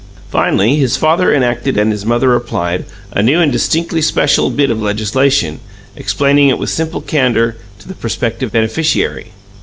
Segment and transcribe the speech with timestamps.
[0.31, 4.81] Finally, his father enacted, and his mother applied, a new and distinctly special bit of
[4.81, 5.59] legislation,
[5.95, 9.27] explaining it with simple candour to the prospective beneficiary.